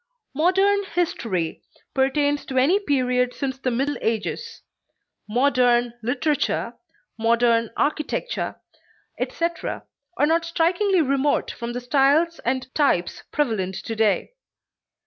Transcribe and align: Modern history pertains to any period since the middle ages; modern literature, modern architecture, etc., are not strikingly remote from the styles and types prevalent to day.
Modern 0.33 0.83
history 0.85 1.61
pertains 1.93 2.43
to 2.47 2.57
any 2.57 2.79
period 2.79 3.35
since 3.35 3.59
the 3.59 3.69
middle 3.69 3.97
ages; 4.01 4.63
modern 5.29 5.93
literature, 6.01 6.73
modern 7.19 7.69
architecture, 7.77 8.59
etc., 9.19 9.85
are 10.17 10.25
not 10.25 10.43
strikingly 10.43 11.01
remote 11.01 11.51
from 11.51 11.73
the 11.73 11.81
styles 11.81 12.39
and 12.39 12.73
types 12.73 13.21
prevalent 13.31 13.75
to 13.75 13.95
day. 13.95 14.31